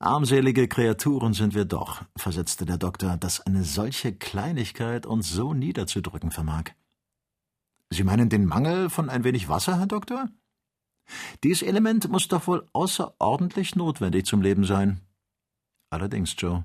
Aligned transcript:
Armselige 0.00 0.68
Kreaturen 0.68 1.34
sind 1.34 1.54
wir 1.54 1.64
doch, 1.64 2.02
versetzte 2.14 2.64
der 2.64 2.78
Doktor, 2.78 3.16
dass 3.16 3.40
eine 3.40 3.64
solche 3.64 4.14
Kleinigkeit 4.14 5.06
uns 5.06 5.28
so 5.28 5.54
niederzudrücken 5.54 6.30
vermag. 6.30 6.70
Sie 7.90 8.04
meinen 8.04 8.28
den 8.28 8.44
Mangel 8.44 8.90
von 8.90 9.08
ein 9.08 9.24
wenig 9.24 9.48
Wasser, 9.48 9.78
Herr 9.78 9.86
Doktor? 9.88 10.28
Dies 11.42 11.62
Element 11.62 12.08
muss 12.08 12.28
doch 12.28 12.46
wohl 12.46 12.68
außerordentlich 12.72 13.74
notwendig 13.74 14.26
zum 14.26 14.40
Leben 14.40 14.64
sein. 14.64 15.00
Allerdings, 15.90 16.34
Joe. 16.38 16.64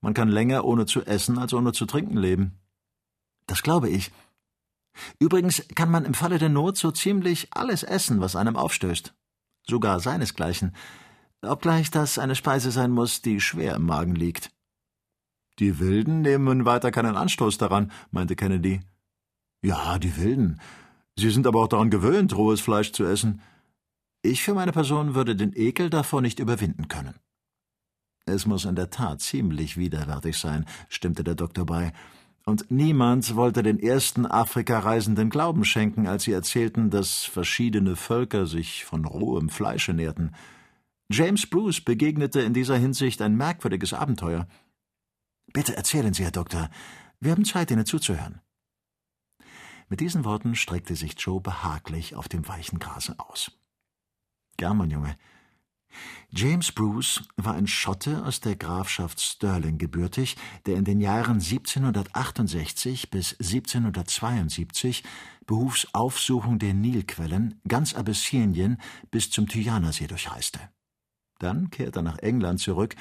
Man 0.00 0.14
kann 0.14 0.28
länger 0.28 0.64
ohne 0.64 0.86
zu 0.86 1.04
essen 1.04 1.38
als 1.38 1.52
ohne 1.52 1.72
zu 1.72 1.84
trinken 1.84 2.16
leben. 2.16 2.58
Das 3.46 3.62
glaube 3.62 3.90
ich. 3.90 4.10
Übrigens 5.18 5.66
kann 5.74 5.90
man 5.90 6.04
im 6.04 6.14
Falle 6.14 6.38
der 6.38 6.48
Not 6.48 6.78
so 6.78 6.92
ziemlich 6.92 7.48
alles 7.50 7.82
essen, 7.82 8.20
was 8.20 8.36
einem 8.36 8.56
aufstößt. 8.56 9.12
Sogar 9.66 10.00
seinesgleichen. 10.00 10.74
Obgleich 11.44 11.90
das 11.90 12.18
eine 12.18 12.34
Speise 12.34 12.70
sein 12.70 12.90
muss, 12.90 13.22
die 13.22 13.40
schwer 13.40 13.76
im 13.76 13.86
Magen 13.86 14.14
liegt. 14.14 14.50
Die 15.58 15.78
Wilden 15.78 16.22
nehmen 16.22 16.64
weiter 16.64 16.90
keinen 16.90 17.16
Anstoß 17.16 17.58
daran, 17.58 17.92
meinte 18.10 18.36
Kennedy. 18.36 18.80
Ja, 19.62 19.98
die 19.98 20.16
Wilden. 20.16 20.60
Sie 21.16 21.30
sind 21.30 21.46
aber 21.46 21.60
auch 21.60 21.68
daran 21.68 21.90
gewöhnt, 21.90 22.36
rohes 22.36 22.60
Fleisch 22.60 22.92
zu 22.92 23.04
essen. 23.04 23.40
Ich 24.22 24.42
für 24.42 24.54
meine 24.54 24.72
Person 24.72 25.14
würde 25.14 25.36
den 25.36 25.52
Ekel 25.54 25.90
davor 25.90 26.22
nicht 26.22 26.40
überwinden 26.40 26.88
können. 26.88 27.14
Es 28.26 28.46
muss 28.46 28.64
in 28.64 28.74
der 28.74 28.90
Tat 28.90 29.20
ziemlich 29.20 29.76
widerwärtig 29.76 30.38
sein, 30.38 30.66
stimmte 30.88 31.22
der 31.24 31.34
Doktor 31.34 31.66
bei, 31.66 31.92
und 32.46 32.70
niemand 32.70 33.36
wollte 33.36 33.62
den 33.62 33.78
ersten 33.78 34.26
Afrika-Reisenden 34.26 35.30
Glauben 35.30 35.64
schenken, 35.64 36.06
als 36.06 36.24
sie 36.24 36.32
erzählten, 36.32 36.90
dass 36.90 37.24
verschiedene 37.24 37.96
Völker 37.96 38.46
sich 38.46 38.84
von 38.84 39.06
rohem 39.06 39.48
Fleische 39.48 39.94
nährten. 39.94 40.34
James 41.10 41.46
Bruce 41.48 41.82
begegnete 41.82 42.40
in 42.40 42.54
dieser 42.54 42.76
Hinsicht 42.76 43.20
ein 43.20 43.36
merkwürdiges 43.36 43.92
Abenteuer. 43.92 44.48
Bitte 45.52 45.76
erzählen 45.76 46.14
Sie, 46.14 46.24
Herr 46.24 46.30
Doktor. 46.30 46.70
Wir 47.20 47.32
haben 47.32 47.44
Zeit, 47.44 47.70
Ihnen 47.70 47.86
zuzuhören. 47.86 48.40
Mit 49.88 50.00
diesen 50.00 50.24
Worten 50.24 50.54
streckte 50.54 50.96
sich 50.96 51.14
Joe 51.18 51.40
behaglich 51.40 52.16
auf 52.16 52.28
dem 52.28 52.48
weichen 52.48 52.78
Grase 52.78 53.14
aus. 53.18 53.52
Gern, 54.56 54.78
mein 54.78 54.90
Junge. 54.90 55.14
James 56.30 56.72
Bruce 56.72 57.22
war 57.36 57.54
ein 57.54 57.68
Schotte 57.68 58.24
aus 58.24 58.40
der 58.40 58.56
Grafschaft 58.56 59.20
Stirling 59.20 59.78
gebürtig, 59.78 60.36
der 60.66 60.76
in 60.76 60.84
den 60.84 61.00
Jahren 61.00 61.40
1768 61.40 63.10
bis 63.10 63.32
1772 63.38 65.04
behufs 65.46 65.86
Aufsuchung 65.92 66.58
der 66.58 66.74
Nilquellen 66.74 67.60
ganz 67.68 67.94
Abyssinien 67.94 68.80
bis 69.10 69.30
zum 69.30 69.46
Tyanersee 69.46 70.08
durchreiste. 70.08 70.58
Dann 71.44 71.70
kehrte 71.70 72.00
er 72.00 72.02
nach 72.02 72.18
England 72.18 72.58
zurück, 72.60 72.96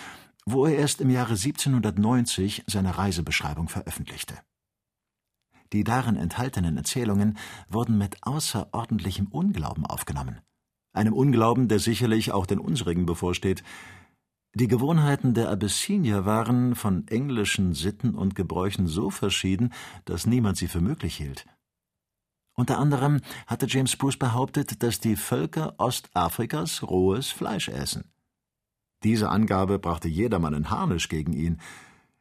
wo 0.45 0.65
er 0.65 0.75
erst 0.75 1.01
im 1.01 1.09
Jahre 1.09 1.33
1790 1.33 2.63
seine 2.67 2.97
Reisebeschreibung 2.97 3.69
veröffentlichte. 3.69 4.35
Die 5.71 5.83
darin 5.83 6.17
enthaltenen 6.17 6.77
Erzählungen 6.77 7.37
wurden 7.69 7.97
mit 7.97 8.17
außerordentlichem 8.21 9.27
Unglauben 9.27 9.85
aufgenommen 9.85 10.41
einem 10.93 11.13
Unglauben, 11.13 11.67
der 11.67 11.79
sicherlich 11.79 12.31
auch 12.31 12.45
den 12.45 12.59
unsrigen 12.59 13.05
bevorsteht. 13.05 13.63
Die 14.55 14.67
Gewohnheiten 14.67 15.33
der 15.33 15.49
Abyssinier 15.49 16.25
waren 16.25 16.75
von 16.75 17.07
englischen 17.07 17.73
Sitten 17.73 18.13
und 18.13 18.35
Gebräuchen 18.35 18.85
so 18.85 19.09
verschieden, 19.09 19.73
dass 20.05 20.27
niemand 20.27 20.57
sie 20.57 20.67
für 20.67 20.81
möglich 20.81 21.17
hielt. 21.17 21.47
Unter 22.55 22.77
anderem 22.77 23.19
hatte 23.47 23.65
James 23.67 23.97
Bruce 23.97 24.17
behauptet, 24.17 24.83
dass 24.83 24.99
die 24.99 25.15
Völker 25.15 25.73
Ostafrikas 25.79 26.83
rohes 26.83 27.31
Fleisch 27.31 27.67
essen. 27.67 28.12
Diese 29.03 29.29
Angabe 29.29 29.79
brachte 29.79 30.07
jedermann 30.07 30.53
in 30.53 30.69
Harnisch 30.69 31.09
gegen 31.09 31.33
ihn. 31.33 31.59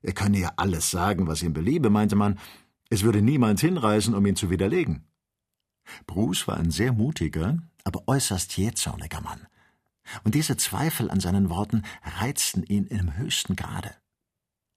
Er 0.03 0.13
könne 0.13 0.39
ja 0.39 0.53
alles 0.57 0.91
sagen, 0.91 1.27
was 1.27 1.43
ihm 1.43 1.53
beliebe, 1.53 1.91
meinte 1.91 2.17
man. 2.17 2.39
Es 2.91 3.03
würde 3.05 3.23
niemand 3.23 3.61
hinreisen, 3.61 4.15
um 4.15 4.27
ihn 4.27 4.37
zu 4.37 4.51
widerlegen. 4.51 5.07
Bruce 6.07 6.47
war 6.49 6.57
ein 6.57 6.71
sehr 6.71 6.93
mutiger, 6.93 7.59
aber 7.85 8.03
äußerst 8.07 8.57
jähzorniger 8.57 9.21
Mann. 9.21 9.47
Und 10.25 10.35
diese 10.35 10.57
Zweifel 10.57 11.11
an 11.11 11.21
seinen 11.21 11.49
Worten 11.49 11.83
reizten 12.21 12.65
ihn 12.65 12.87
im 12.87 13.17
höchsten 13.17 13.57
Grade. 13.57 13.95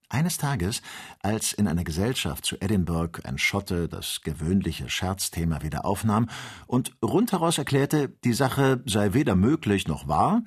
Eines 0.08 0.38
Tages, 0.38 0.84
als 1.22 1.52
in 1.52 1.68
einer 1.68 1.84
Gesellschaft 1.84 2.46
zu 2.46 2.62
Edinburgh 2.62 3.20
ein 3.24 3.40
Schotte 3.40 3.90
das 3.90 4.22
gewöhnliche 4.22 4.88
Scherzthema 4.88 5.64
wieder 5.64 5.84
aufnahm 5.84 6.30
und 6.68 6.96
rundheraus 7.04 7.58
erklärte, 7.58 8.10
die 8.24 8.34
Sache 8.34 8.84
sei 8.86 9.14
weder 9.14 9.36
möglich 9.36 9.88
noch 9.88 10.08
wahr, 10.08 10.44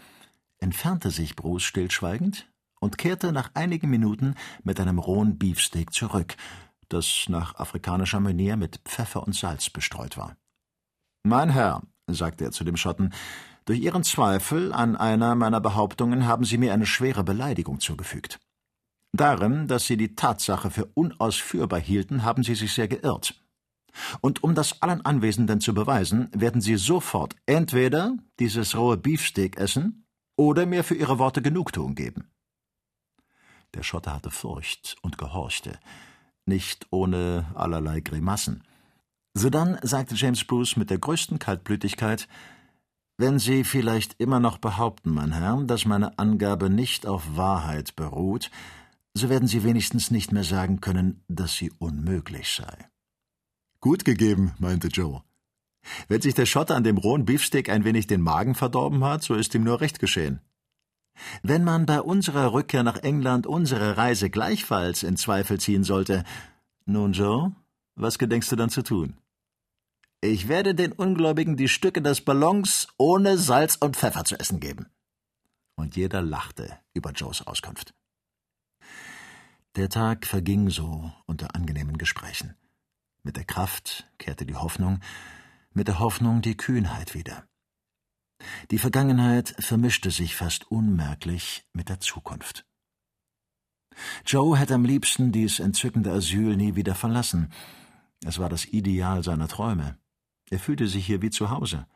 entfernte 0.60 1.10
sich 1.10 1.36
Bruce 1.36 1.62
stillschweigend 1.62 2.50
und 2.80 2.98
kehrte 2.98 3.32
nach 3.32 3.50
einigen 3.54 3.90
Minuten 3.90 4.34
mit 4.62 4.80
einem 4.80 4.98
rohen 4.98 5.38
Beefsteak 5.38 5.92
zurück, 5.92 6.36
das 6.88 7.26
nach 7.28 7.56
afrikanischer 7.56 8.20
Manier 8.20 8.56
mit 8.56 8.78
Pfeffer 8.84 9.22
und 9.22 9.34
Salz 9.34 9.70
bestreut 9.70 10.16
war. 10.16 10.36
Mein 11.22 11.50
Herr, 11.50 11.82
sagte 12.06 12.44
er 12.44 12.52
zu 12.52 12.64
dem 12.64 12.76
Schotten, 12.76 13.12
durch 13.64 13.80
Ihren 13.80 14.02
Zweifel 14.02 14.72
an 14.72 14.96
einer 14.96 15.34
meiner 15.34 15.60
Behauptungen 15.60 16.26
haben 16.26 16.44
Sie 16.44 16.56
mir 16.56 16.72
eine 16.72 16.86
schwere 16.86 17.22
Beleidigung 17.22 17.80
zugefügt. 17.80 18.40
Darin, 19.12 19.68
dass 19.68 19.86
Sie 19.86 19.96
die 19.96 20.14
Tatsache 20.14 20.70
für 20.70 20.86
unausführbar 20.94 21.80
hielten, 21.80 22.22
haben 22.22 22.42
Sie 22.42 22.54
sich 22.54 22.72
sehr 22.72 22.88
geirrt. 22.88 23.34
Und 24.20 24.42
um 24.42 24.54
das 24.54 24.80
allen 24.80 25.04
Anwesenden 25.04 25.60
zu 25.60 25.74
beweisen, 25.74 26.30
werden 26.32 26.60
Sie 26.60 26.76
sofort 26.76 27.34
entweder 27.46 28.16
dieses 28.38 28.76
rohe 28.76 28.96
Beefsteak 28.96 29.58
essen 29.58 30.06
oder 30.38 30.64
mir 30.64 30.84
für 30.84 30.94
Ihre 30.94 31.18
Worte 31.18 31.42
Genugtuung 31.42 31.94
geben. 31.94 32.30
Der 33.74 33.82
Schotte 33.82 34.14
hatte 34.14 34.30
Furcht 34.30 34.96
und 35.02 35.18
gehorchte, 35.18 35.78
nicht 36.46 36.86
ohne 36.90 37.46
allerlei 37.54 38.00
Grimassen. 38.00 38.62
Sodann 39.34 39.78
sagte 39.82 40.14
James 40.14 40.44
Bruce 40.44 40.76
mit 40.76 40.90
der 40.90 40.98
größten 40.98 41.38
Kaltblütigkeit 41.38 42.28
Wenn 43.18 43.38
Sie 43.38 43.64
vielleicht 43.64 44.14
immer 44.18 44.40
noch 44.40 44.58
behaupten, 44.58 45.10
mein 45.10 45.32
Herr, 45.32 45.62
dass 45.64 45.84
meine 45.84 46.18
Angabe 46.18 46.70
nicht 46.70 47.06
auf 47.06 47.36
Wahrheit 47.36 47.96
beruht, 47.96 48.50
so 49.14 49.28
werden 49.28 49.48
Sie 49.48 49.64
wenigstens 49.64 50.10
nicht 50.10 50.32
mehr 50.32 50.44
sagen 50.44 50.80
können, 50.80 51.24
dass 51.28 51.54
sie 51.54 51.72
unmöglich 51.78 52.54
sei. 52.54 52.88
Gut 53.80 54.04
gegeben, 54.04 54.54
meinte 54.58 54.88
Joe. 54.88 55.22
Wenn 56.08 56.20
sich 56.20 56.34
der 56.34 56.46
Schotter 56.46 56.76
an 56.76 56.84
dem 56.84 56.98
rohen 56.98 57.24
Beefsteak 57.24 57.68
ein 57.68 57.84
wenig 57.84 58.06
den 58.06 58.20
Magen 58.20 58.54
verdorben 58.54 59.04
hat, 59.04 59.22
so 59.22 59.34
ist 59.34 59.54
ihm 59.54 59.64
nur 59.64 59.80
recht 59.80 59.98
geschehen. 59.98 60.40
Wenn 61.42 61.64
man 61.64 61.86
bei 61.86 62.00
unserer 62.00 62.52
Rückkehr 62.52 62.82
nach 62.82 62.98
England 62.98 63.46
unsere 63.46 63.96
Reise 63.96 64.30
gleichfalls 64.30 65.02
in 65.02 65.16
Zweifel 65.16 65.58
ziehen 65.58 65.84
sollte, 65.84 66.24
nun, 66.84 67.12
Joe, 67.12 67.52
was 67.96 68.18
gedenkst 68.18 68.50
du 68.50 68.56
dann 68.56 68.70
zu 68.70 68.82
tun? 68.82 69.18
Ich 70.20 70.48
werde 70.48 70.74
den 70.74 70.92
Ungläubigen 70.92 71.56
die 71.56 71.68
Stücke 71.68 72.02
des 72.02 72.20
Ballons 72.20 72.88
ohne 72.96 73.38
Salz 73.38 73.76
und 73.76 73.96
Pfeffer 73.96 74.24
zu 74.24 74.38
essen 74.38 74.58
geben. 74.58 74.86
Und 75.76 75.96
jeder 75.96 76.22
lachte 76.22 76.78
über 76.92 77.12
Joes 77.12 77.46
Auskunft. 77.46 77.94
Der 79.76 79.88
Tag 79.88 80.26
verging 80.26 80.70
so 80.70 81.12
unter 81.26 81.54
angenehmen 81.54 81.98
Gesprächen. 81.98 82.56
Mit 83.22 83.36
der 83.36 83.44
Kraft 83.44 84.10
kehrte 84.18 84.44
die 84.44 84.56
Hoffnung, 84.56 85.00
mit 85.78 85.86
der 85.86 86.00
Hoffnung 86.00 86.42
die 86.42 86.56
Kühnheit 86.56 87.14
wieder. 87.14 87.44
Die 88.72 88.78
Vergangenheit 88.78 89.54
vermischte 89.60 90.10
sich 90.10 90.34
fast 90.34 90.68
unmerklich 90.72 91.64
mit 91.72 91.88
der 91.88 92.00
Zukunft. 92.00 92.66
Joe 94.26 94.58
hätte 94.58 94.74
am 94.74 94.84
liebsten 94.84 95.30
dies 95.30 95.60
entzückende 95.60 96.10
Asyl 96.10 96.56
nie 96.56 96.74
wieder 96.74 96.96
verlassen. 96.96 97.52
Es 98.24 98.40
war 98.40 98.48
das 98.48 98.64
Ideal 98.64 99.22
seiner 99.22 99.46
Träume. 99.46 99.96
Er 100.50 100.58
fühlte 100.58 100.88
sich 100.88 101.06
hier 101.06 101.22
wie 101.22 101.30
zu 101.30 101.48
Hause. 101.50 101.86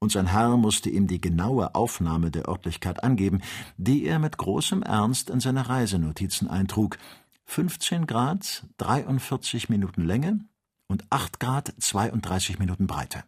Und 0.00 0.12
sein 0.12 0.26
Herr 0.26 0.58
musste 0.58 0.90
ihm 0.90 1.06
die 1.06 1.20
genaue 1.20 1.74
Aufnahme 1.74 2.30
der 2.30 2.46
Örtlichkeit 2.46 3.02
angeben, 3.02 3.40
die 3.78 4.04
er 4.04 4.18
mit 4.18 4.36
großem 4.36 4.82
Ernst 4.82 5.30
in 5.30 5.40
seine 5.40 5.66
Reisenotizen 5.66 6.46
eintrug. 6.48 6.98
15 7.46 8.06
Grad 8.06 8.66
43 8.76 9.70
Minuten 9.70 10.02
Länge 10.02 10.44
und 10.88 11.04
8 11.10 11.40
Grad 11.40 11.74
32 11.78 12.58
Minuten 12.58 12.86
Breite. 12.86 13.24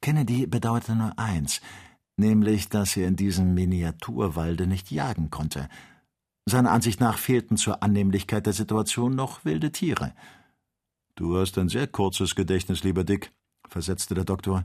Kennedy 0.00 0.46
bedauerte 0.46 0.94
nur 0.94 1.18
eins, 1.18 1.60
nämlich, 2.16 2.68
dass 2.68 2.96
er 2.96 3.08
in 3.08 3.16
diesem 3.16 3.54
Miniaturwalde 3.54 4.66
nicht 4.66 4.90
jagen 4.90 5.30
konnte. 5.30 5.68
Seiner 6.46 6.70
Ansicht 6.70 7.00
nach 7.00 7.18
fehlten 7.18 7.56
zur 7.56 7.82
Annehmlichkeit 7.82 8.46
der 8.46 8.52
Situation 8.52 9.14
noch 9.14 9.44
wilde 9.44 9.72
Tiere. 9.72 10.14
Du 11.16 11.38
hast 11.38 11.58
ein 11.58 11.68
sehr 11.68 11.86
kurzes 11.86 12.34
Gedächtnis, 12.34 12.84
lieber 12.84 13.04
Dick, 13.04 13.32
versetzte 13.68 14.14
der 14.14 14.24
Doktor. 14.24 14.64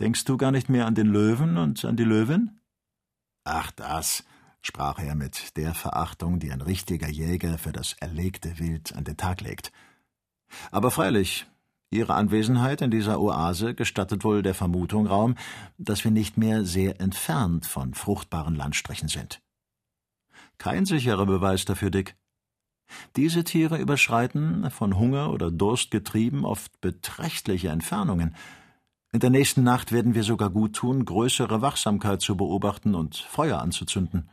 Denkst 0.00 0.24
du 0.24 0.36
gar 0.36 0.50
nicht 0.50 0.68
mehr 0.68 0.86
an 0.86 0.94
den 0.94 1.06
Löwen 1.06 1.56
und 1.56 1.84
an 1.84 1.96
die 1.96 2.04
Löwin? 2.04 2.60
Ach 3.44 3.70
das, 3.70 4.24
sprach 4.60 4.98
er 4.98 5.14
mit 5.14 5.56
der 5.56 5.74
Verachtung, 5.74 6.40
die 6.40 6.50
ein 6.50 6.60
richtiger 6.60 7.08
Jäger 7.08 7.56
für 7.58 7.72
das 7.72 7.92
erlegte 8.00 8.58
Wild 8.58 8.94
an 8.94 9.04
den 9.04 9.16
Tag 9.16 9.40
legt. 9.40 9.72
Aber 10.70 10.90
freilich, 10.90 11.46
Ihre 11.90 12.14
Anwesenheit 12.14 12.82
in 12.82 12.90
dieser 12.90 13.20
Oase 13.20 13.74
gestattet 13.74 14.24
wohl 14.24 14.42
der 14.42 14.54
Vermutung 14.54 15.06
Raum, 15.06 15.36
dass 15.78 16.02
wir 16.02 16.10
nicht 16.10 16.36
mehr 16.36 16.64
sehr 16.64 17.00
entfernt 17.00 17.64
von 17.64 17.94
fruchtbaren 17.94 18.56
Landstrichen 18.56 19.08
sind. 19.08 19.40
Kein 20.58 20.84
sicherer 20.84 21.26
Beweis 21.26 21.64
dafür, 21.64 21.90
Dick. 21.90 22.16
Diese 23.16 23.44
Tiere 23.44 23.78
überschreiten, 23.78 24.70
von 24.70 24.98
Hunger 24.98 25.30
oder 25.32 25.50
Durst 25.50 25.90
getrieben, 25.90 26.44
oft 26.44 26.80
beträchtliche 26.80 27.68
Entfernungen. 27.68 28.34
In 29.12 29.20
der 29.20 29.30
nächsten 29.30 29.62
Nacht 29.62 29.92
werden 29.92 30.14
wir 30.14 30.24
sogar 30.24 30.50
gut 30.50 30.74
tun, 30.74 31.04
größere 31.04 31.62
Wachsamkeit 31.62 32.20
zu 32.20 32.36
beobachten 32.36 32.94
und 32.94 33.16
Feuer 33.16 33.60
anzuzünden. 33.60 34.28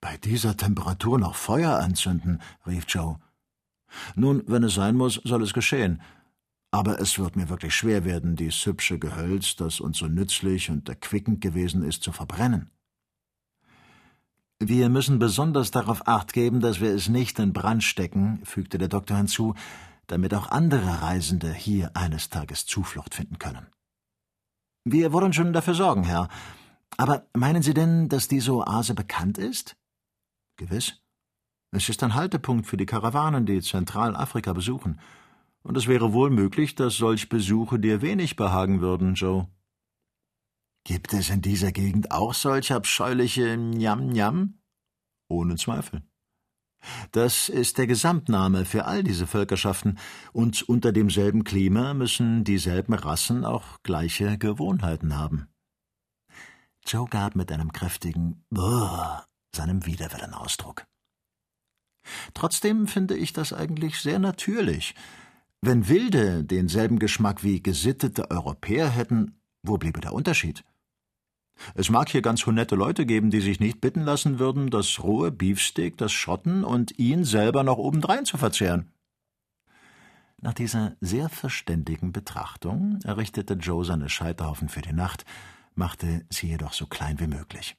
Bei 0.00 0.16
dieser 0.16 0.56
Temperatur 0.56 1.18
noch 1.18 1.34
Feuer 1.34 1.78
anzünden, 1.78 2.40
rief 2.66 2.84
Joe. 2.88 3.18
Nun, 4.14 4.42
wenn 4.46 4.64
es 4.64 4.74
sein 4.74 4.96
muss, 4.96 5.20
soll 5.24 5.42
es 5.42 5.52
geschehen. 5.52 6.00
Aber 6.70 7.00
es 7.00 7.18
wird 7.18 7.36
mir 7.36 7.48
wirklich 7.48 7.74
schwer 7.74 8.04
werden, 8.04 8.36
dies 8.36 8.66
hübsche 8.66 8.98
Gehölz, 8.98 9.56
das 9.56 9.80
uns 9.80 9.98
so 9.98 10.06
nützlich 10.06 10.70
und 10.70 10.88
erquickend 10.88 11.40
gewesen 11.40 11.82
ist, 11.82 12.02
zu 12.02 12.12
verbrennen. 12.12 12.70
Wir 14.60 14.88
müssen 14.88 15.18
besonders 15.18 15.70
darauf 15.70 16.06
acht 16.08 16.32
geben, 16.32 16.60
dass 16.60 16.80
wir 16.80 16.90
es 16.90 17.08
nicht 17.08 17.38
in 17.38 17.52
Brand 17.52 17.84
stecken, 17.84 18.40
fügte 18.44 18.76
der 18.76 18.88
Doktor 18.88 19.16
hinzu, 19.16 19.54
damit 20.08 20.34
auch 20.34 20.50
andere 20.50 21.02
Reisende 21.02 21.52
hier 21.52 21.92
eines 21.94 22.28
Tages 22.28 22.66
Zuflucht 22.66 23.14
finden 23.14 23.38
können. 23.38 23.66
Wir 24.84 25.12
wollen 25.12 25.32
schon 25.32 25.52
dafür 25.52 25.74
sorgen, 25.74 26.04
Herr. 26.04 26.28
Aber 26.96 27.26
meinen 27.34 27.62
Sie 27.62 27.74
denn, 27.74 28.08
dass 28.08 28.26
diese 28.26 28.54
Oase 28.54 28.94
bekannt 28.94 29.38
ist? 29.38 29.76
Gewiss. 30.56 31.00
Es 31.70 31.88
ist 31.88 32.02
ein 32.02 32.14
Haltepunkt 32.14 32.66
für 32.66 32.76
die 32.76 32.86
Karawanen, 32.86 33.44
die 33.44 33.60
Zentralafrika 33.60 34.52
besuchen. 34.52 35.00
Und 35.62 35.76
es 35.76 35.86
wäre 35.86 36.12
wohl 36.12 36.30
möglich, 36.30 36.74
dass 36.74 36.96
solch 36.96 37.28
Besuche 37.28 37.78
dir 37.78 38.00
wenig 38.00 38.36
behagen 38.36 38.80
würden, 38.80 39.14
Joe. 39.14 39.48
Gibt 40.84 41.12
es 41.12 41.28
in 41.28 41.42
dieser 41.42 41.72
Gegend 41.72 42.10
auch 42.10 42.32
solch 42.32 42.72
abscheuliche 42.72 43.56
Njam-Njam? 43.56 44.54
Ohne 45.28 45.56
Zweifel. 45.56 46.02
Das 47.12 47.48
ist 47.48 47.76
der 47.76 47.86
Gesamtname 47.86 48.64
für 48.64 48.86
all 48.86 49.02
diese 49.02 49.26
Völkerschaften, 49.26 49.98
und 50.32 50.62
unter 50.62 50.92
demselben 50.92 51.44
Klima 51.44 51.92
müssen 51.92 52.44
dieselben 52.44 52.94
Rassen 52.94 53.44
auch 53.44 53.82
gleiche 53.82 54.38
Gewohnheiten 54.38 55.18
haben. 55.18 55.48
Joe 56.86 57.06
gab 57.06 57.34
mit 57.34 57.52
einem 57.52 57.72
kräftigen 57.72 58.44
Brrr 58.48 59.26
seinem 59.54 59.84
Widerwillen 59.84 60.32
Ausdruck. 60.32 60.86
Trotzdem 62.34 62.86
finde 62.86 63.16
ich 63.16 63.32
das 63.32 63.52
eigentlich 63.52 64.00
sehr 64.00 64.18
natürlich. 64.18 64.94
Wenn 65.60 65.88
Wilde 65.88 66.44
denselben 66.44 66.98
Geschmack 66.98 67.42
wie 67.42 67.62
gesittete 67.62 68.30
Europäer 68.30 68.88
hätten, 68.88 69.40
wo 69.62 69.76
bliebe 69.76 70.00
der 70.00 70.12
Unterschied? 70.12 70.64
Es 71.74 71.90
mag 71.90 72.08
hier 72.08 72.22
ganz 72.22 72.46
honette 72.46 72.76
Leute 72.76 73.04
geben, 73.04 73.30
die 73.30 73.40
sich 73.40 73.58
nicht 73.58 73.80
bitten 73.80 74.02
lassen 74.02 74.38
würden, 74.38 74.70
das 74.70 75.02
rohe 75.02 75.32
Beefsteak, 75.32 75.96
das 75.98 76.12
Schotten 76.12 76.62
und 76.62 76.98
ihn 76.98 77.24
selber 77.24 77.64
noch 77.64 77.78
obendrein 77.78 78.24
zu 78.24 78.36
verzehren. 78.36 78.92
Nach 80.40 80.54
dieser 80.54 80.96
sehr 81.00 81.28
verständigen 81.28 82.12
Betrachtung 82.12 83.00
errichtete 83.02 83.54
Joe 83.54 83.84
seine 83.84 84.08
Scheiterhaufen 84.08 84.68
für 84.68 84.82
die 84.82 84.92
Nacht, 84.92 85.24
machte 85.74 86.24
sie 86.30 86.48
jedoch 86.48 86.72
so 86.72 86.86
klein 86.86 87.18
wie 87.18 87.26
möglich. 87.26 87.76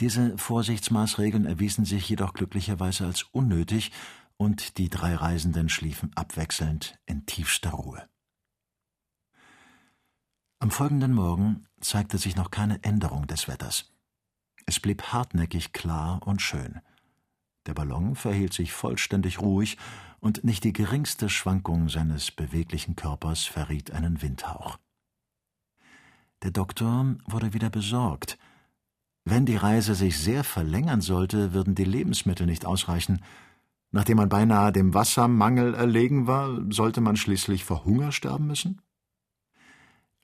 Diese 0.00 0.36
Vorsichtsmaßregeln 0.38 1.46
erwiesen 1.46 1.84
sich 1.84 2.08
jedoch 2.08 2.32
glücklicherweise 2.32 3.06
als 3.06 3.24
unnötig, 3.24 3.92
und 4.36 4.78
die 4.78 4.88
drei 4.88 5.14
Reisenden 5.14 5.68
schliefen 5.68 6.10
abwechselnd 6.16 6.98
in 7.06 7.26
tiefster 7.26 7.70
Ruhe. 7.70 8.08
Am 10.58 10.70
folgenden 10.70 11.12
Morgen 11.12 11.66
zeigte 11.80 12.18
sich 12.18 12.34
noch 12.36 12.50
keine 12.50 12.82
Änderung 12.82 13.26
des 13.26 13.46
Wetters. 13.46 13.92
Es 14.66 14.80
blieb 14.80 15.02
hartnäckig 15.12 15.72
klar 15.72 16.20
und 16.26 16.40
schön. 16.40 16.80
Der 17.66 17.74
Ballon 17.74 18.16
verhielt 18.16 18.52
sich 18.52 18.72
vollständig 18.72 19.40
ruhig, 19.40 19.76
und 20.20 20.44
nicht 20.44 20.62
die 20.62 20.72
geringste 20.72 21.28
Schwankung 21.28 21.88
seines 21.88 22.30
beweglichen 22.30 22.94
Körpers 22.94 23.44
verriet 23.44 23.90
einen 23.90 24.22
Windhauch. 24.22 24.78
Der 26.42 26.52
Doktor 26.52 27.16
wurde 27.26 27.52
wieder 27.54 27.70
besorgt. 27.70 28.38
Wenn 29.24 29.46
die 29.46 29.56
Reise 29.56 29.94
sich 29.94 30.18
sehr 30.18 30.44
verlängern 30.44 31.00
sollte, 31.00 31.52
würden 31.52 31.74
die 31.74 31.84
Lebensmittel 31.84 32.46
nicht 32.46 32.66
ausreichen. 32.66 33.22
Nachdem 33.92 34.16
man 34.16 34.28
beinahe 34.28 34.72
dem 34.72 34.94
Wassermangel 34.94 35.74
erlegen 35.74 36.26
war, 36.26 36.60
sollte 36.70 37.00
man 37.00 37.16
schließlich 37.16 37.64
vor 37.64 37.84
Hunger 37.84 38.10
sterben 38.10 38.46
müssen? 38.46 38.80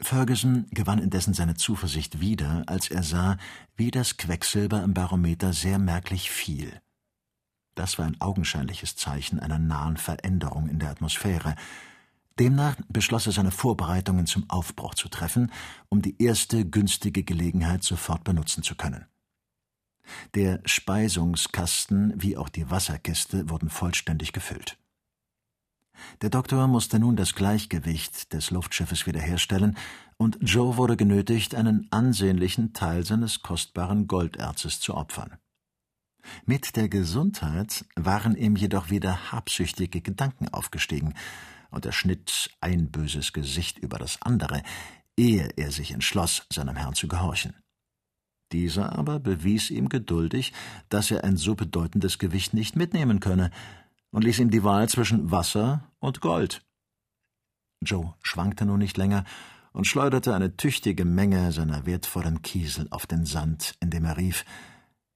Ferguson 0.00 0.66
gewann 0.70 1.00
indessen 1.00 1.34
seine 1.34 1.54
Zuversicht 1.54 2.20
wieder, 2.20 2.62
als 2.66 2.88
er 2.90 3.02
sah, 3.02 3.36
wie 3.76 3.90
das 3.90 4.16
Quecksilber 4.16 4.82
im 4.82 4.94
Barometer 4.94 5.52
sehr 5.52 5.78
merklich 5.78 6.30
fiel. 6.30 6.80
Das 7.74 7.98
war 7.98 8.06
ein 8.06 8.20
augenscheinliches 8.20 8.96
Zeichen 8.96 9.38
einer 9.38 9.58
nahen 9.58 9.96
Veränderung 9.96 10.68
in 10.68 10.78
der 10.78 10.90
Atmosphäre. 10.90 11.54
Demnach 12.38 12.76
beschloss 12.88 13.26
er 13.26 13.32
seine 13.32 13.50
Vorbereitungen 13.50 14.26
zum 14.26 14.48
Aufbruch 14.48 14.94
zu 14.94 15.08
treffen, 15.08 15.50
um 15.88 16.02
die 16.02 16.22
erste 16.22 16.64
günstige 16.64 17.24
Gelegenheit 17.24 17.82
sofort 17.82 18.24
benutzen 18.24 18.62
zu 18.62 18.74
können. 18.74 19.06
Der 20.34 20.60
Speisungskasten 20.64 22.14
wie 22.16 22.36
auch 22.36 22.48
die 22.48 22.70
Wasserkiste 22.70 23.50
wurden 23.50 23.70
vollständig 23.70 24.32
gefüllt. 24.32 24.78
Der 26.22 26.30
Doktor 26.30 26.68
musste 26.68 26.98
nun 26.98 27.16
das 27.16 27.34
Gleichgewicht 27.34 28.32
des 28.32 28.50
Luftschiffes 28.50 29.06
wiederherstellen, 29.06 29.76
und 30.16 30.38
Joe 30.40 30.76
wurde 30.76 30.96
genötigt, 30.96 31.54
einen 31.54 31.88
ansehnlichen 31.90 32.72
Teil 32.72 33.04
seines 33.04 33.42
kostbaren 33.42 34.06
Golderzes 34.06 34.80
zu 34.80 34.94
opfern. 34.94 35.38
Mit 36.44 36.76
der 36.76 36.88
Gesundheit 36.88 37.84
waren 37.96 38.36
ihm 38.36 38.56
jedoch 38.56 38.90
wieder 38.90 39.32
habsüchtige 39.32 40.00
Gedanken 40.00 40.48
aufgestiegen, 40.48 41.14
und 41.70 41.86
er 41.86 41.92
schnitt 41.92 42.50
ein 42.60 42.90
böses 42.90 43.32
Gesicht 43.32 43.78
über 43.78 43.98
das 43.98 44.20
andere, 44.22 44.62
ehe 45.16 45.50
er 45.56 45.70
sich 45.70 45.92
entschloss, 45.92 46.46
seinem 46.50 46.76
Herrn 46.76 46.94
zu 46.94 47.08
gehorchen. 47.08 47.54
Dieser 48.52 48.96
aber 48.98 49.20
bewies 49.20 49.70
ihm 49.70 49.88
geduldig, 49.88 50.52
dass 50.88 51.10
er 51.10 51.24
ein 51.24 51.36
so 51.36 51.54
bedeutendes 51.54 52.18
Gewicht 52.18 52.54
nicht 52.54 52.76
mitnehmen 52.76 53.20
könne, 53.20 53.50
und 54.10 54.24
ließ 54.24 54.38
ihm 54.38 54.50
die 54.50 54.64
Wahl 54.64 54.88
zwischen 54.88 55.30
Wasser 55.30 55.84
und 55.98 56.20
Gold. 56.20 56.64
Joe 57.82 58.14
schwankte 58.22 58.64
nun 58.64 58.78
nicht 58.78 58.96
länger 58.96 59.24
und 59.72 59.86
schleuderte 59.86 60.34
eine 60.34 60.56
tüchtige 60.56 61.04
Menge 61.04 61.52
seiner 61.52 61.86
wertvollen 61.86 62.42
Kiesel 62.42 62.88
auf 62.90 63.06
den 63.06 63.26
Sand, 63.26 63.74
indem 63.80 64.04
er 64.04 64.16
rief 64.16 64.44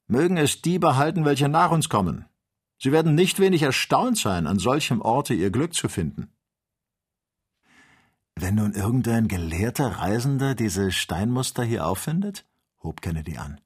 Mögen 0.07 0.37
es 0.37 0.61
die 0.61 0.79
behalten, 0.79 1.25
welche 1.25 1.49
nach 1.49 1.71
uns 1.71 1.89
kommen. 1.89 2.27
Sie 2.79 2.93
werden 2.93 3.15
nicht 3.15 3.39
wenig 3.39 3.63
erstaunt 3.63 4.19
sein, 4.19 4.47
an 4.47 4.59
solchem 4.59 5.01
Orte 5.01 5.33
ihr 5.35 5.51
Glück 5.51 5.73
zu 5.73 5.89
finden. 5.89 6.33
Wenn 8.35 8.57
nun 8.57 8.73
irgendein 8.73 9.29
gelehrter 9.29 9.99
Reisender 9.99 10.55
diese 10.55 10.91
Steinmuster 10.91 11.63
hier 11.63 11.87
auffindet? 11.87 12.45
hob 12.83 13.01
Kennedy 13.01 13.37
an. 13.37 13.61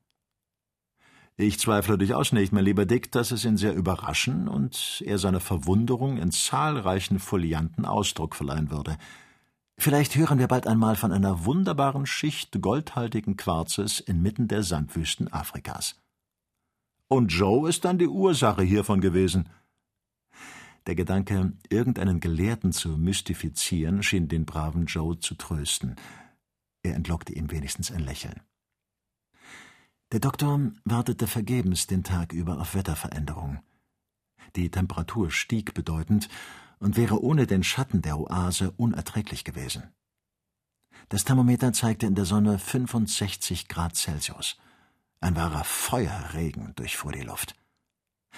Ich 1.38 1.58
zweifle 1.58 1.98
durchaus 1.98 2.32
nicht, 2.32 2.52
mein 2.52 2.64
lieber 2.64 2.86
Dick, 2.86 3.12
dass 3.12 3.30
es 3.30 3.44
ihn 3.44 3.58
sehr 3.58 3.74
überraschen 3.74 4.48
und 4.48 5.02
er 5.04 5.18
seiner 5.18 5.40
Verwunderung 5.40 6.16
in 6.16 6.30
zahlreichen 6.30 7.18
Folianten 7.18 7.84
Ausdruck 7.84 8.34
verleihen 8.34 8.70
würde. 8.70 8.96
Vielleicht 9.78 10.16
hören 10.16 10.38
wir 10.38 10.48
bald 10.48 10.66
einmal 10.66 10.96
von 10.96 11.12
einer 11.12 11.44
wunderbaren 11.44 12.06
Schicht 12.06 12.62
goldhaltigen 12.62 13.36
Quarzes 13.36 14.00
inmitten 14.00 14.48
der 14.48 14.62
Sandwüsten 14.62 15.30
Afrikas. 15.30 15.96
Und 17.08 17.28
Joe 17.28 17.68
ist 17.68 17.84
dann 17.84 17.98
die 17.98 18.08
Ursache 18.08 18.62
hiervon 18.62 19.02
gewesen. 19.02 19.50
Der 20.86 20.94
Gedanke, 20.94 21.52
irgendeinen 21.68 22.20
Gelehrten 22.20 22.72
zu 22.72 22.90
mystifizieren, 22.90 24.02
schien 24.02 24.28
den 24.28 24.46
braven 24.46 24.86
Joe 24.86 25.18
zu 25.18 25.34
trösten. 25.34 25.96
Er 26.82 26.94
entlockte 26.94 27.32
ihm 27.32 27.50
wenigstens 27.50 27.90
ein 27.90 28.00
Lächeln. 28.00 28.40
Der 30.12 30.20
Doktor 30.20 30.70
wartete 30.84 31.26
vergebens 31.26 31.88
den 31.88 32.04
Tag 32.04 32.32
über 32.32 32.60
auf 32.60 32.76
Wetterveränderung. 32.76 33.58
Die 34.54 34.70
Temperatur 34.70 35.32
stieg 35.32 35.74
bedeutend 35.74 36.28
und 36.78 36.96
wäre 36.96 37.20
ohne 37.20 37.48
den 37.48 37.64
Schatten 37.64 38.02
der 38.02 38.18
Oase 38.18 38.70
unerträglich 38.76 39.42
gewesen. 39.42 39.92
Das 41.08 41.24
Thermometer 41.24 41.72
zeigte 41.72 42.06
in 42.06 42.14
der 42.14 42.24
Sonne 42.24 42.58
65 42.60 43.66
Grad 43.66 43.96
Celsius. 43.96 44.56
Ein 45.20 45.34
wahrer 45.34 45.64
Feuerregen 45.64 46.74
durchfuhr 46.76 47.10
die 47.10 47.22
Luft. 47.22 47.56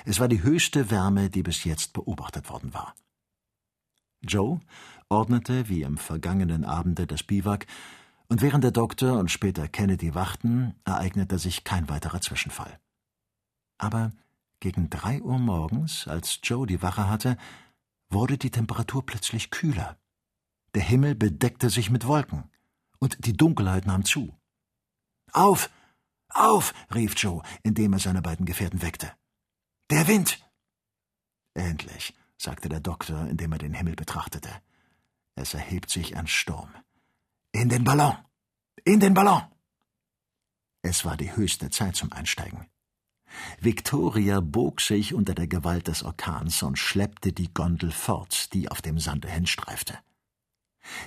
Es 0.04 0.20
war 0.20 0.28
die 0.28 0.42
höchste 0.42 0.90
Wärme, 0.90 1.30
die 1.30 1.42
bis 1.42 1.64
jetzt 1.64 1.92
beobachtet 1.92 2.48
worden 2.50 2.74
war. 2.74 2.94
Joe 4.22 4.60
ordnete 5.08 5.68
wie 5.68 5.84
am 5.86 5.96
vergangenen 5.96 6.64
Abende 6.64 7.06
das 7.06 7.22
Biwak 7.22 7.66
und 8.28 8.42
während 8.42 8.64
der 8.64 8.72
Doktor 8.72 9.18
und 9.18 9.30
später 9.30 9.68
Kennedy 9.68 10.14
wachten, 10.14 10.74
ereignete 10.84 11.38
sich 11.38 11.64
kein 11.64 11.88
weiterer 11.88 12.20
Zwischenfall. 12.20 12.78
Aber 13.78 14.12
gegen 14.60 14.90
drei 14.90 15.22
Uhr 15.22 15.38
morgens, 15.38 16.06
als 16.08 16.40
Joe 16.42 16.66
die 16.66 16.82
Wache 16.82 17.08
hatte, 17.08 17.38
wurde 18.10 18.36
die 18.36 18.50
Temperatur 18.50 19.06
plötzlich 19.06 19.50
kühler. 19.50 19.98
Der 20.74 20.82
Himmel 20.82 21.14
bedeckte 21.14 21.70
sich 21.70 21.90
mit 21.90 22.06
Wolken, 22.06 22.50
und 22.98 23.24
die 23.24 23.36
Dunkelheit 23.36 23.86
nahm 23.86 24.04
zu. 24.04 24.36
Auf! 25.32 25.70
Auf! 26.30 26.74
rief 26.94 27.14
Joe, 27.16 27.42
indem 27.62 27.92
er 27.92 27.98
seine 28.00 28.20
beiden 28.20 28.44
Gefährten 28.44 28.82
weckte. 28.82 29.12
Der 29.90 30.06
Wind! 30.06 30.38
Endlich, 31.54 32.14
sagte 32.36 32.68
der 32.68 32.80
Doktor, 32.80 33.26
indem 33.26 33.52
er 33.52 33.58
den 33.58 33.72
Himmel 33.72 33.96
betrachtete. 33.96 34.50
Es 35.34 35.54
erhebt 35.54 35.88
sich 35.88 36.14
ein 36.14 36.26
Sturm. 36.26 36.70
In 37.52 37.70
den 37.70 37.84
Ballon! 37.84 38.16
In 38.84 39.00
den 39.00 39.14
Ballon! 39.14 39.42
Es 40.82 41.06
war 41.06 41.16
die 41.16 41.34
höchste 41.34 41.70
Zeit 41.70 41.96
zum 41.96 42.12
Einsteigen. 42.12 42.66
Victoria 43.60 44.40
bog 44.40 44.80
sich 44.82 45.14
unter 45.14 45.34
der 45.34 45.46
Gewalt 45.46 45.88
des 45.88 46.02
Orkans 46.02 46.62
und 46.62 46.78
schleppte 46.78 47.32
die 47.32 47.52
Gondel 47.52 47.90
fort, 47.90 48.52
die 48.52 48.70
auf 48.70 48.82
dem 48.82 48.98
Sande 48.98 49.28
hinstreifte. 49.28 49.98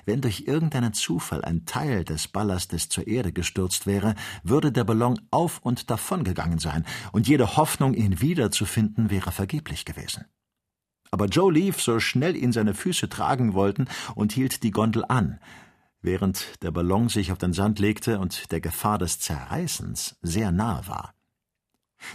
Wenn 0.06 0.22
durch 0.22 0.42
irgendeinen 0.48 0.94
Zufall 0.94 1.44
ein 1.44 1.66
Teil 1.66 2.04
des 2.04 2.28
Ballastes 2.28 2.90
zur 2.90 3.08
Erde 3.08 3.34
gestürzt 3.34 3.88
wäre, 3.88 4.16
würde 4.44 4.72
der 4.72 4.84
Ballon 4.84 5.20
auf 5.32 5.60
und 5.60 5.90
davongegangen 5.90 6.60
sein, 6.60 6.86
und 7.12 7.28
jede 7.28 7.58
Hoffnung, 7.58 7.94
ihn 7.94 8.22
wiederzufinden, 8.22 9.10
wäre 9.10 9.32
vergeblich 9.32 9.86
gewesen. 9.86 10.26
Aber 11.12 11.26
Joe 11.26 11.52
lief, 11.52 11.82
so 11.82 12.00
schnell 12.00 12.36
ihn 12.36 12.54
seine 12.54 12.74
Füße 12.74 13.10
tragen 13.10 13.54
wollten, 13.54 13.88
und 14.16 14.32
hielt 14.32 14.64
die 14.64 14.72
Gondel 14.72 15.04
an, 15.08 15.40
während 16.02 16.64
der 16.64 16.72
Ballon 16.72 17.10
sich 17.10 17.32
auf 17.32 17.38
den 17.38 17.54
Sand 17.54 17.80
legte 17.80 18.20
und 18.20 18.52
der 18.52 18.62
Gefahr 18.62 18.98
des 18.98 19.20
Zerreißens 19.20 20.18
sehr 20.22 20.52
nahe 20.52 20.88
war. 20.88 21.14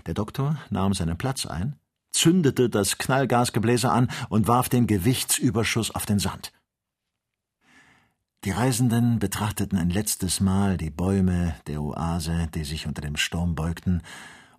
Der 0.06 0.14
Doktor 0.14 0.58
nahm 0.70 0.94
seinen 0.94 1.18
Platz 1.18 1.46
ein, 1.46 1.76
zündete 2.12 2.68
das 2.70 2.99
Knallgasgebläse 2.99 3.90
an 3.90 4.08
und 4.28 4.49
warf 4.49 4.68
den 4.68 4.87
Gewichtsüberschuss 4.87 5.94
auf 5.94 6.06
den 6.06 6.18
Sand. 6.18 6.52
Die 8.47 8.53
Reisenden 8.53 9.19
betrachteten 9.19 9.76
ein 9.76 9.91
letztes 9.91 10.38
Mal 10.38 10.76
die 10.76 10.91
Bäume 10.91 11.57
der 11.67 11.83
Oase, 11.83 12.49
die 12.55 12.62
sich 12.62 12.87
unter 12.87 13.03
dem 13.03 13.17
Sturm 13.17 13.57
beugten, 13.57 14.03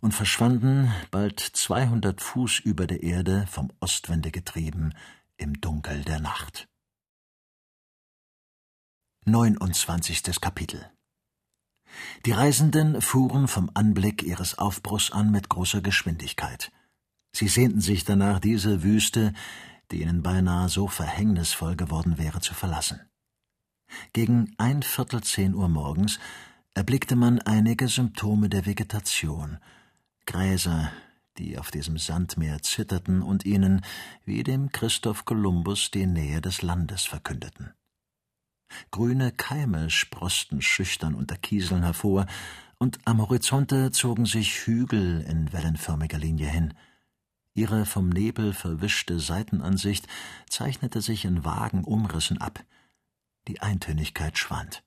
und 0.02 0.14
verschwanden, 0.14 0.92
bald 1.10 1.40
zweihundert 1.40 2.20
Fuß 2.20 2.60
über 2.60 2.86
der 2.86 3.02
Erde, 3.02 3.46
vom 3.48 3.72
Ostwinde 3.80 4.30
getrieben, 4.30 4.94
im 5.38 5.62
Dunkel 5.62 6.04
der 6.04 6.20
Nacht. 6.20 6.68
29. 9.24 10.42
Kapitel 10.42 10.92
Die 12.26 12.34
Reisenden 12.34 13.02
fuhren 13.02 13.48
vom 13.48 13.72
Anblick 13.74 14.22
ihres 14.22 14.58
Aufbruchs 14.58 15.12
an 15.12 15.32
mit 15.32 15.48
großer 15.48 15.80
Geschwindigkeit. 15.80 16.74
Sie 17.32 17.48
sehnten 17.48 17.80
sich 17.80 18.04
danach, 18.04 18.42
diese 18.42 18.84
Wüste, 18.84 19.34
die 19.92 20.02
ihnen 20.02 20.24
beinahe 20.24 20.68
so 20.68 20.90
verhängnisvoll 20.90 21.78
geworden 21.78 22.18
wäre, 22.18 22.42
zu 22.42 22.54
verlassen. 22.54 23.00
Gegen 24.14 24.54
ein 24.58 24.84
Viertel 24.84 25.24
zehn 25.24 25.54
Uhr 25.54 25.70
morgens 25.70 26.20
erblickte 26.74 27.16
man 27.16 27.40
einige 27.40 27.88
Symptome 27.88 28.50
der 28.50 28.66
Vegetation, 28.66 29.58
Gräser, 30.26 30.92
die 31.38 31.58
auf 31.58 31.72
diesem 31.72 31.98
Sandmeer 31.98 32.62
zitterten 32.62 33.22
und 33.22 33.46
ihnen, 33.46 33.82
wie 34.26 34.44
dem 34.44 34.72
Christoph 34.72 35.26
Kolumbus, 35.26 35.92
die 35.92 36.06
Nähe 36.06 36.42
des 36.42 36.62
Landes 36.62 37.06
verkündeten. 37.06 37.74
Grüne 38.92 39.32
Keime 39.32 39.90
sproßten 39.90 40.62
schüchtern 40.62 41.16
unter 41.16 41.38
Kieseln 41.38 41.84
hervor, 41.84 42.26
und 42.80 43.00
am 43.06 43.22
Horizonte 43.22 43.92
zogen 43.92 44.28
sich 44.28 44.68
Hügel 44.68 45.22
in 45.22 45.52
wellenförmiger 45.52 46.20
Linie 46.20 46.48
hin. 46.48 46.74
Ihre 47.56 47.88
vom 47.88 48.10
Nebel 48.10 48.54
verwischte 48.54 49.20
Seitenansicht 49.20 50.08
zeichnete 50.48 51.02
sich 51.02 51.26
in 51.26 51.44
vagen 51.44 51.84
Umrissen 51.84 52.40
ab. 52.40 52.64
Die 53.48 53.62
Eintönigkeit 53.62 54.38
schwand. 54.38 54.84